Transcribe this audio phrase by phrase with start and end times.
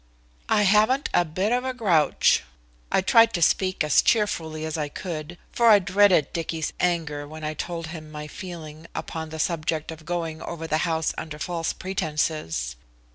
[0.49, 2.41] "I haven't a bit of a grouch."
[2.91, 7.43] I tried to speak as cheerfully as I could, for I dreaded Dicky's anger when
[7.43, 11.71] I told him my feeling upon the subject of going over the house under false
[11.71, 12.77] pretences.